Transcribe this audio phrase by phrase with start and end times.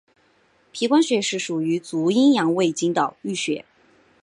[0.73, 3.63] 髀关穴是属于足阳明胃经的腧穴。